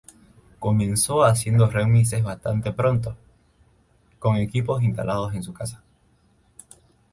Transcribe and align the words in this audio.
Comenzó 0.57 1.23
haciendo 1.23 1.69
remixes 1.69 2.23
bastante 2.23 2.71
pronto, 2.73 3.15
con 4.17 4.35
equipos 4.37 4.81
instalados 4.81 5.35
en 5.35 5.43
su 5.43 5.53
casa. 5.53 5.83